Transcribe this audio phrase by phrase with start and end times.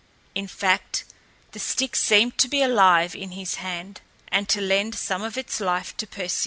[0.33, 1.03] In fact,
[1.51, 5.59] the stick seemed to be alive in his hand and to lend some of its
[5.59, 6.39] life to Perseus.